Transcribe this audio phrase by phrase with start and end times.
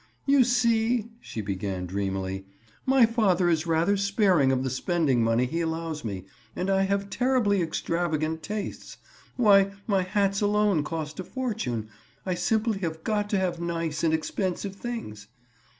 [0.25, 2.47] "You see," she began dreamily,
[2.87, 7.11] "my father is rather sparing of the spending money he allows me, and I have
[7.11, 8.97] terribly extravagant tastes.
[9.35, 11.89] Why, my hats alone cost a fortune.
[12.25, 15.27] I simply have got to have nice and expensive things."